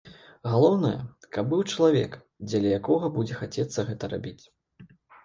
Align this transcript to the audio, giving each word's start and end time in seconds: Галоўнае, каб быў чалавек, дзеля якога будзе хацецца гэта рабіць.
Галоўнае, 0.51 0.93
каб 1.35 1.51
быў 1.51 1.61
чалавек, 1.73 2.15
дзеля 2.47 2.71
якога 2.79 3.11
будзе 3.19 3.37
хацецца 3.43 3.79
гэта 3.91 4.11
рабіць. 4.15 4.43